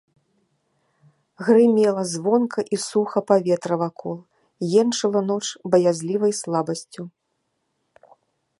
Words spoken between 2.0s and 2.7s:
звонка